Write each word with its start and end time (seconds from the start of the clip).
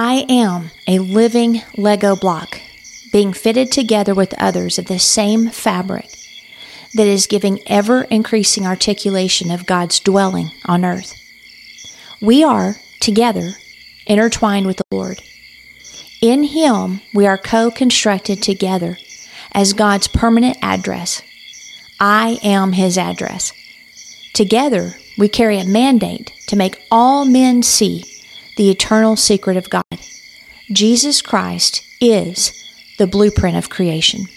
I 0.00 0.24
am 0.28 0.70
a 0.86 1.00
living 1.00 1.62
Lego 1.76 2.14
block 2.14 2.60
being 3.10 3.32
fitted 3.32 3.72
together 3.72 4.14
with 4.14 4.32
others 4.40 4.78
of 4.78 4.86
the 4.86 5.00
same 5.00 5.48
fabric 5.48 6.08
that 6.94 7.08
is 7.08 7.26
giving 7.26 7.58
ever 7.66 8.02
increasing 8.02 8.64
articulation 8.64 9.50
of 9.50 9.66
God's 9.66 9.98
dwelling 9.98 10.52
on 10.66 10.84
earth. 10.84 11.12
We 12.22 12.44
are, 12.44 12.76
together, 13.00 13.54
intertwined 14.06 14.66
with 14.66 14.76
the 14.76 14.96
Lord. 14.96 15.20
In 16.22 16.44
Him, 16.44 17.00
we 17.12 17.26
are 17.26 17.36
co 17.36 17.72
constructed 17.72 18.40
together 18.40 18.98
as 19.50 19.72
God's 19.72 20.06
permanent 20.06 20.58
address. 20.62 21.22
I 21.98 22.38
am 22.44 22.74
His 22.74 22.96
address. 22.96 23.52
Together, 24.32 24.94
we 25.18 25.28
carry 25.28 25.58
a 25.58 25.64
mandate 25.66 26.32
to 26.46 26.54
make 26.54 26.80
all 26.88 27.24
men 27.24 27.64
see 27.64 28.04
the 28.58 28.70
eternal 28.70 29.14
secret 29.14 29.56
of 29.56 29.70
God. 29.70 29.84
Jesus 30.72 31.22
Christ 31.22 31.80
is 32.00 32.52
the 32.98 33.06
blueprint 33.06 33.56
of 33.56 33.70
creation. 33.70 34.28